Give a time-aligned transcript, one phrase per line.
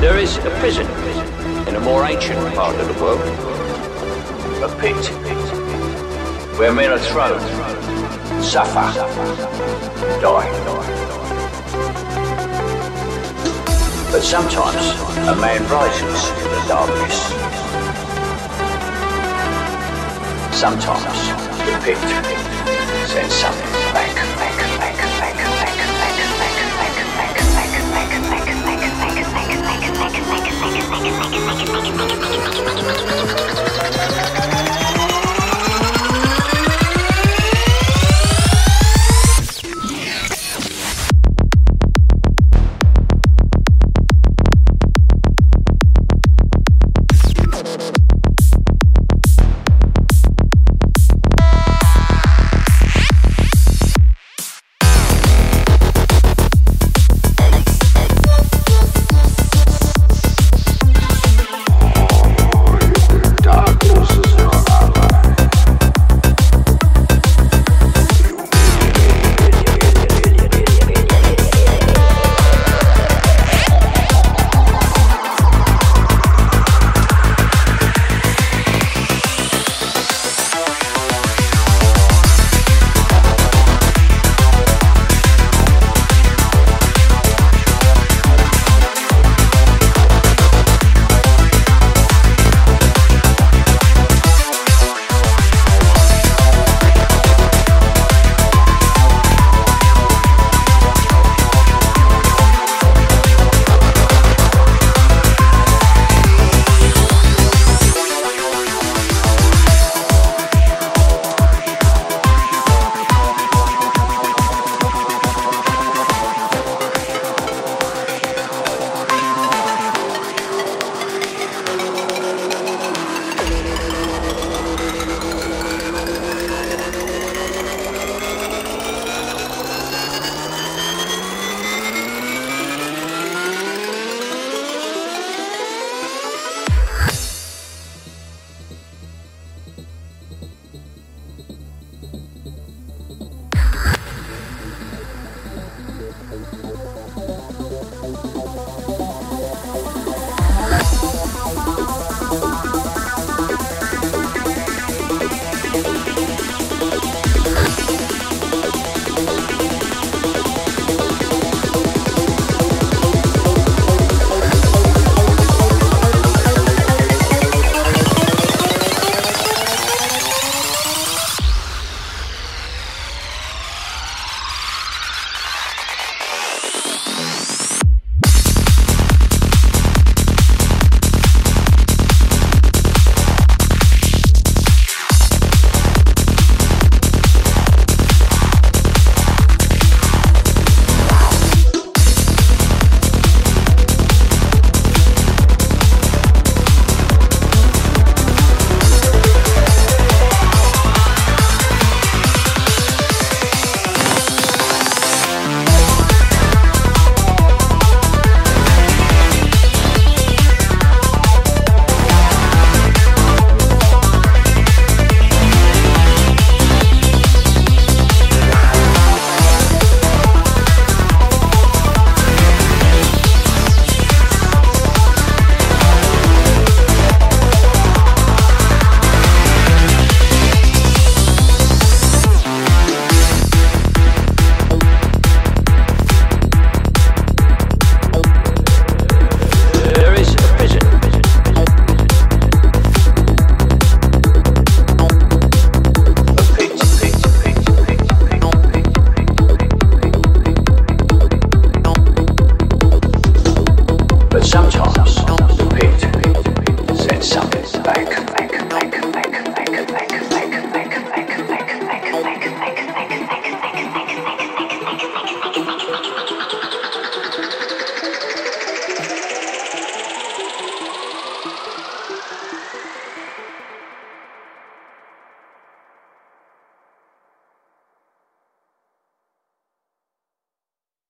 [0.00, 0.86] There is a prison
[1.68, 3.20] in a more ancient part of the world.
[4.62, 4.96] A pit
[6.58, 7.40] where men are thrown,
[8.42, 8.92] suffer,
[10.20, 10.50] die.
[14.10, 14.84] But sometimes
[15.28, 17.16] a man rises from the darkness.
[20.52, 21.28] Sometimes
[21.64, 21.98] the pit
[23.08, 23.73] sends something